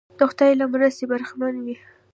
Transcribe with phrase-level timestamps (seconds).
[0.17, 1.75] د خدای له مرستې برخمن وي.